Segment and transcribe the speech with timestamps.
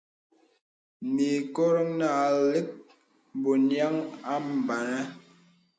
[1.13, 2.67] Mì ìkòrōŋ nà àlə̀k
[3.41, 3.93] bô nīaŋ
[4.31, 4.99] à mbānə.